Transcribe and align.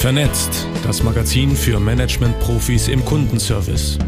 Vernetzt, 0.00 0.66
das 0.82 1.02
Magazin 1.02 1.54
für 1.54 1.78
Management-Profis 1.78 2.88
im 2.88 3.04
Kundenservice. 3.04 3.98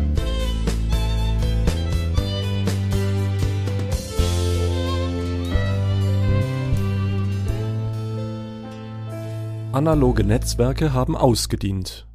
Analoge 9.72 10.24
Netzwerke 10.24 10.94
haben 10.94 11.14
ausgedient. 11.14 12.06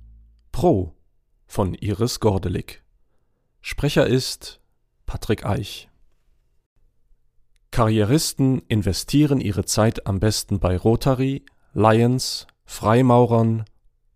Pro 0.52 0.96
von 1.46 1.76
Iris 1.76 2.20
Gordelig. 2.20 2.82
Sprecher 3.62 4.08
ist 4.08 4.60
Patrick 5.06 5.46
Eich. 5.46 5.88
Karrieristen 7.70 8.64
investieren 8.70 9.40
ihre 9.40 9.66
Zeit 9.66 10.08
am 10.08 10.20
besten 10.20 10.60
bei 10.60 10.76
Rotary, 10.76 11.46
Lions, 11.76 12.48
Freimaurern 12.68 13.64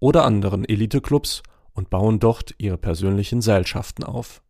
oder 0.02 0.26
anderen 0.26 0.66
Eliteclubs 0.66 1.44
und 1.74 1.90
bauen 1.90 2.20
dort 2.20 2.54
ihre 2.58 2.78
persönlichen 2.78 3.42
Seilschaften 3.42 4.04
auf. 4.04 4.42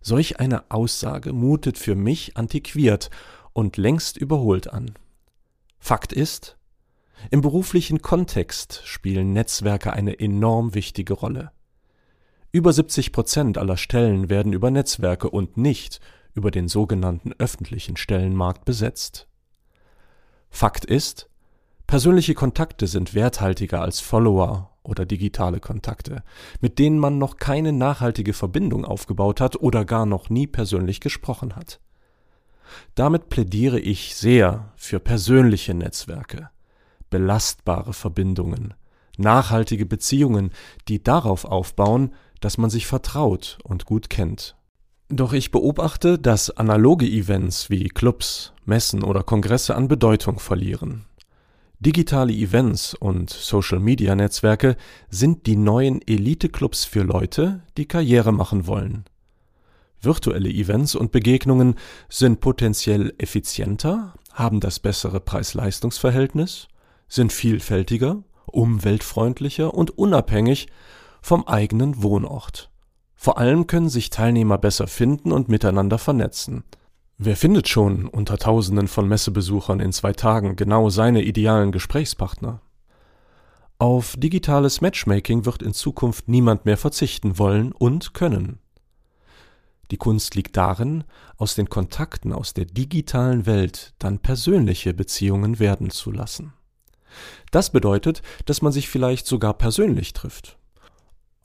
Solch 0.00 0.40
eine 0.40 0.70
Aussage 0.70 1.34
mutet 1.34 1.76
für 1.76 1.94
mich 1.94 2.38
antiquiert 2.38 3.10
und 3.52 3.76
längst 3.76 4.16
überholt 4.16 4.72
an. 4.72 4.94
Fakt 5.78 6.14
ist, 6.14 6.56
im 7.30 7.40
beruflichen 7.40 8.02
Kontext 8.02 8.82
spielen 8.84 9.32
Netzwerke 9.32 9.92
eine 9.92 10.18
enorm 10.18 10.74
wichtige 10.74 11.14
Rolle. 11.14 11.50
Über 12.52 12.72
70 12.72 13.12
Prozent 13.12 13.58
aller 13.58 13.76
Stellen 13.76 14.30
werden 14.30 14.52
über 14.52 14.70
Netzwerke 14.70 15.28
und 15.28 15.56
nicht 15.56 16.00
über 16.34 16.50
den 16.50 16.68
sogenannten 16.68 17.32
öffentlichen 17.38 17.96
Stellenmarkt 17.96 18.64
besetzt. 18.64 19.26
Fakt 20.50 20.84
ist, 20.84 21.28
persönliche 21.86 22.34
Kontakte 22.34 22.86
sind 22.86 23.14
werthaltiger 23.14 23.82
als 23.82 24.00
Follower 24.00 24.70
oder 24.82 25.04
digitale 25.04 25.60
Kontakte, 25.60 26.22
mit 26.60 26.78
denen 26.78 26.98
man 26.98 27.18
noch 27.18 27.36
keine 27.36 27.72
nachhaltige 27.72 28.32
Verbindung 28.32 28.84
aufgebaut 28.84 29.40
hat 29.40 29.56
oder 29.56 29.84
gar 29.84 30.06
noch 30.06 30.30
nie 30.30 30.46
persönlich 30.46 31.00
gesprochen 31.00 31.56
hat. 31.56 31.80
Damit 32.94 33.28
plädiere 33.28 33.78
ich 33.78 34.14
sehr 34.16 34.72
für 34.76 35.00
persönliche 35.00 35.74
Netzwerke, 35.74 36.50
belastbare 37.10 37.92
Verbindungen, 37.92 38.74
nachhaltige 39.16 39.86
Beziehungen, 39.86 40.50
die 40.88 41.02
darauf 41.02 41.44
aufbauen, 41.44 42.14
dass 42.40 42.58
man 42.58 42.70
sich 42.70 42.86
vertraut 42.86 43.58
und 43.62 43.86
gut 43.86 44.10
kennt. 44.10 44.56
Doch 45.08 45.32
ich 45.32 45.52
beobachte, 45.52 46.18
dass 46.18 46.50
analoge 46.50 47.06
Events 47.06 47.70
wie 47.70 47.88
Clubs, 47.88 48.52
Messen 48.64 49.04
oder 49.04 49.22
Kongresse 49.22 49.76
an 49.76 49.86
Bedeutung 49.86 50.40
verlieren. 50.40 51.06
Digitale 51.78 52.32
Events 52.32 52.94
und 52.94 53.28
Social-Media-Netzwerke 53.28 54.76
sind 55.10 55.46
die 55.46 55.56
neuen 55.56 56.00
Elite-Clubs 56.00 56.86
für 56.86 57.02
Leute, 57.02 57.60
die 57.76 57.86
Karriere 57.86 58.32
machen 58.32 58.66
wollen. 58.66 59.04
Virtuelle 60.00 60.48
Events 60.48 60.94
und 60.94 61.12
Begegnungen 61.12 61.74
sind 62.08 62.40
potenziell 62.40 63.12
effizienter, 63.18 64.14
haben 64.32 64.60
das 64.60 64.80
bessere 64.80 65.20
Preis-Leistungs-Verhältnis, 65.20 66.68
sind 67.08 67.30
vielfältiger, 67.30 68.22
umweltfreundlicher 68.46 69.74
und 69.74 69.98
unabhängig 69.98 70.68
vom 71.20 71.46
eigenen 71.46 72.02
Wohnort. 72.02 72.70
Vor 73.14 73.36
allem 73.36 73.66
können 73.66 73.90
sich 73.90 74.08
Teilnehmer 74.08 74.56
besser 74.56 74.86
finden 74.86 75.30
und 75.30 75.50
miteinander 75.50 75.98
vernetzen. 75.98 76.64
Wer 77.18 77.36
findet 77.36 77.66
schon 77.66 78.08
unter 78.08 78.36
Tausenden 78.36 78.88
von 78.88 79.08
Messebesuchern 79.08 79.80
in 79.80 79.92
zwei 79.92 80.12
Tagen 80.12 80.54
genau 80.54 80.90
seine 80.90 81.22
idealen 81.22 81.72
Gesprächspartner? 81.72 82.60
Auf 83.78 84.16
digitales 84.18 84.82
Matchmaking 84.82 85.46
wird 85.46 85.62
in 85.62 85.72
Zukunft 85.72 86.28
niemand 86.28 86.66
mehr 86.66 86.76
verzichten 86.76 87.38
wollen 87.38 87.72
und 87.72 88.12
können. 88.12 88.58
Die 89.90 89.96
Kunst 89.96 90.34
liegt 90.34 90.58
darin, 90.58 91.04
aus 91.38 91.54
den 91.54 91.70
Kontakten 91.70 92.34
aus 92.34 92.52
der 92.52 92.66
digitalen 92.66 93.46
Welt 93.46 93.94
dann 93.98 94.18
persönliche 94.18 94.92
Beziehungen 94.92 95.58
werden 95.58 95.88
zu 95.88 96.10
lassen. 96.10 96.52
Das 97.50 97.70
bedeutet, 97.70 98.20
dass 98.44 98.60
man 98.60 98.72
sich 98.72 98.90
vielleicht 98.90 99.26
sogar 99.26 99.54
persönlich 99.54 100.12
trifft. 100.12 100.58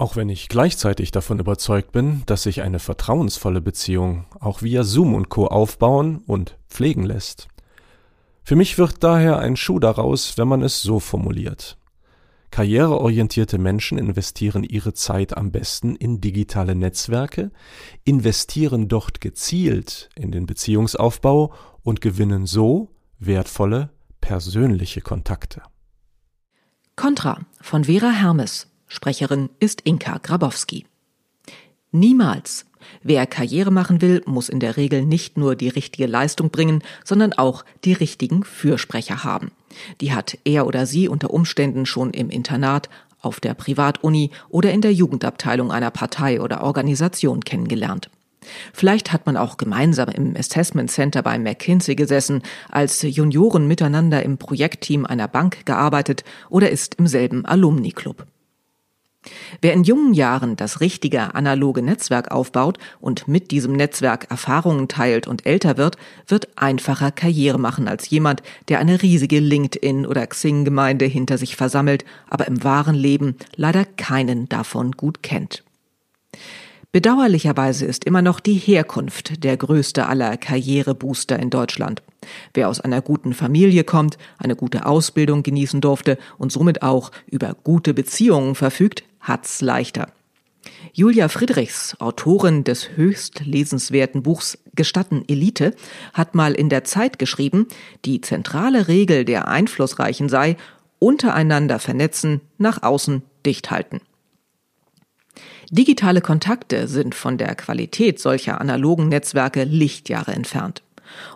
Auch 0.02 0.16
wenn 0.16 0.30
ich 0.30 0.50
gleichzeitig 0.50 1.12
davon 1.12 1.38
überzeugt 1.38 1.92
bin, 1.92 2.24
dass 2.26 2.42
sich 2.42 2.64
eine 2.64 2.80
vertrauensvolle 2.80 3.62
Beziehung 3.62 4.26
auch 4.40 4.64
via 4.64 4.84
Zoom 4.84 5.14
und 5.14 5.30
Co 5.30 5.46
aufbauen 5.46 6.24
und 6.26 6.58
pflegen 6.70 7.04
lässt. 7.04 7.48
Für 8.42 8.56
mich 8.56 8.80
wird 8.80 9.04
daher 9.04 9.38
ein 9.38 9.56
Schuh 9.56 9.78
daraus, 9.78 10.40
wenn 10.40 10.48
man 10.48 10.64
es 10.64 10.82
so 10.82 11.00
formuliert. 11.00 11.78
Karriereorientierte 12.50 13.60
Menschen 13.60 14.00
investieren 14.00 14.64
ihre 14.64 14.96
Zeit 14.96 15.38
am 15.38 15.52
besten 15.52 15.96
in 15.96 16.20
digitale 16.20 16.74
Netzwerke, 16.74 17.52
investieren 18.04 18.88
dort 18.88 19.22
gezielt 19.22 20.10
in 20.16 20.32
den 20.32 20.48
Beziehungsaufbau 20.48 21.54
und 21.84 22.02
gewinnen 22.02 22.48
so 22.48 22.90
wertvolle 23.20 23.92
persönliche 24.20 25.02
Kontakte. 25.02 25.62
Contra 26.96 27.38
von 27.62 27.84
Vera 27.84 28.10
Hermes 28.10 28.71
Sprecherin 28.94 29.50
ist 29.62 29.80
Inka 29.86 30.18
Grabowski. 30.18 30.86
Niemals. 31.94 32.66
Wer 33.02 33.26
Karriere 33.26 33.72
machen 33.72 34.02
will, 34.02 34.22
muss 34.26 34.50
in 34.50 34.60
der 34.60 34.76
Regel 34.76 35.06
nicht 35.06 35.38
nur 35.38 35.56
die 35.56 35.70
richtige 35.70 36.08
Leistung 36.08 36.50
bringen, 36.50 36.84
sondern 37.06 37.32
auch 37.32 37.64
die 37.86 37.94
richtigen 37.94 38.44
Fürsprecher 38.44 39.24
haben. 39.24 39.52
Die 40.02 40.14
hat 40.14 40.38
er 40.44 40.68
oder 40.68 40.86
sie 40.86 41.08
unter 41.08 41.30
Umständen 41.30 41.86
schon 41.86 42.12
im 42.12 42.30
Internat, 42.30 42.90
auf 43.22 43.40
der 43.40 43.54
Privatuni 43.54 44.32
oder 44.50 44.74
in 44.74 44.82
der 44.82 44.92
Jugendabteilung 44.94 45.72
einer 45.72 45.92
Partei 45.92 46.42
oder 46.42 46.62
Organisation 46.62 47.46
kennengelernt. 47.46 48.10
Vielleicht 48.74 49.14
hat 49.14 49.26
man 49.26 49.38
auch 49.38 49.56
gemeinsam 49.56 50.10
im 50.10 50.36
Assessment 50.36 50.92
Center 50.92 51.24
bei 51.24 51.40
McKinsey 51.40 51.96
gesessen, 51.96 52.42
als 52.70 53.04
Junioren 53.04 53.70
miteinander 53.70 54.22
im 54.24 54.38
Projektteam 54.38 55.06
einer 55.06 55.30
Bank 55.30 55.66
gearbeitet 55.66 56.26
oder 56.50 56.70
ist 56.70 56.96
im 56.96 57.08
selben 57.08 57.46
Alumni-Club. 57.46 58.26
Wer 59.62 59.74
in 59.74 59.84
jungen 59.84 60.14
Jahren 60.14 60.56
das 60.56 60.82
richtige 60.82 61.36
analoge 61.36 61.84
Netzwerk 61.84 62.32
aufbaut 62.32 62.80
und 63.00 63.28
mit 63.28 63.52
diesem 63.52 63.74
Netzwerk 63.74 64.32
Erfahrungen 64.32 64.88
teilt 64.88 65.28
und 65.28 65.46
älter 65.46 65.78
wird, 65.78 65.98
wird 66.28 66.58
einfacher 66.58 67.12
Karriere 67.12 67.60
machen 67.60 67.88
als 67.88 68.10
jemand, 68.10 68.42
der 68.70 68.80
eine 68.80 69.02
riesige 69.02 69.40
LinkedIn- 69.40 70.08
oder 70.08 70.26
Xing-Gemeinde 70.26 71.06
hinter 71.06 71.38
sich 71.38 71.56
versammelt, 71.56 72.04
aber 72.30 72.48
im 72.48 72.64
wahren 72.64 72.96
Leben 72.96 73.36
leider 73.56 73.86
keinen 73.86 74.50
davon 74.50 74.94
gut 74.94 75.22
kennt. 75.22 75.64
Bedauerlicherweise 76.92 77.86
ist 77.86 78.04
immer 78.04 78.22
noch 78.22 78.42
die 78.42 78.56
Herkunft 78.56 79.46
der 79.46 79.56
größte 79.56 80.08
aller 80.08 80.36
Karrierebooster 80.36 81.40
in 81.40 81.50
Deutschland. 81.50 82.02
Wer 82.54 82.68
aus 82.68 82.82
einer 82.82 83.02
guten 83.02 83.34
Familie 83.34 83.86
kommt, 83.86 84.18
eine 84.38 84.58
gute 84.58 84.86
Ausbildung 84.86 85.42
genießen 85.42 85.80
durfte 85.80 86.18
und 86.38 86.52
somit 86.52 86.82
auch 86.82 87.12
über 87.28 87.56
gute 87.64 87.94
Beziehungen 87.94 88.56
verfügt, 88.56 89.04
hat's 89.22 89.62
leichter. 89.62 90.08
Julia 90.94 91.30
Friedrichs, 91.30 91.96
Autorin 92.00 92.64
des 92.64 92.96
höchst 92.96 93.46
lesenswerten 93.46 94.24
Buchs 94.24 94.58
Gestatten 94.76 95.24
Elite, 95.28 95.76
hat 96.14 96.36
mal 96.36 96.54
in 96.54 96.70
der 96.70 96.84
Zeit 96.84 97.18
geschrieben, 97.20 97.68
die 98.06 98.22
zentrale 98.22 98.88
Regel 98.88 99.26
der 99.26 99.48
Einflussreichen 99.48 100.30
sei, 100.30 100.58
untereinander 101.00 101.80
vernetzen, 101.80 102.42
nach 102.58 102.84
außen 102.84 103.24
dicht 103.46 103.72
halten. 103.72 104.02
Digitale 105.72 106.22
Kontakte 106.22 106.88
sind 106.88 107.16
von 107.16 107.38
der 107.38 107.56
Qualität 107.56 108.20
solcher 108.20 108.60
analogen 108.60 109.08
Netzwerke 109.08 109.64
Lichtjahre 109.64 110.34
entfernt. 110.34 110.84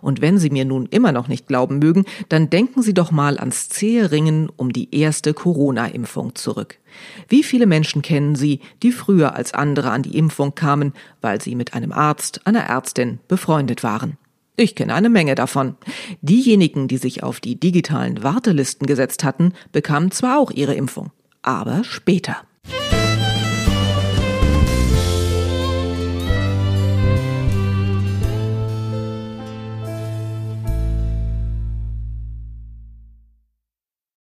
Und 0.02 0.22
wenn 0.22 0.38
Sie 0.38 0.50
mir 0.50 0.66
nun 0.66 0.86
immer 0.88 1.12
noch 1.12 1.28
nicht 1.28 1.48
glauben 1.48 1.80
mögen, 1.80 2.06
dann 2.30 2.50
denken 2.50 2.82
Sie 2.82 2.94
doch 2.94 3.12
mal 3.12 3.38
ans 3.38 3.70
zähe 3.70 4.12
Ringen 4.12 4.50
um 4.56 4.74
die 4.74 4.96
erste 4.96 5.34
Corona-Impfung 5.34 6.36
zurück. 6.36 6.80
Wie 7.28 7.44
viele 7.44 7.66
Menschen 7.66 8.02
kennen 8.02 8.36
Sie, 8.36 8.60
die 8.84 8.92
früher 8.92 9.36
als 9.36 9.54
andere 9.54 9.92
an 9.92 10.04
die 10.04 10.18
Impfung 10.18 10.56
kamen, 10.56 10.94
weil 11.22 11.42
sie 11.42 11.56
mit 11.56 11.74
einem 11.74 11.92
Arzt, 11.92 12.42
einer 12.46 12.64
Ärztin 12.64 13.20
befreundet 13.28 13.84
waren? 13.84 14.18
Ich 14.58 14.76
kenne 14.76 14.94
eine 14.94 15.10
Menge 15.10 15.36
davon. 15.36 15.76
Diejenigen, 16.22 16.88
die 16.88 16.98
sich 16.98 17.24
auf 17.24 17.40
die 17.42 17.60
digitalen 17.60 18.24
Wartelisten 18.24 18.88
gesetzt 18.88 19.24
hatten, 19.24 19.54
bekamen 19.74 20.12
zwar 20.12 20.40
auch 20.40 20.52
ihre 20.52 20.76
Impfung, 20.76 21.12
aber 21.42 21.84
später. 21.84 22.38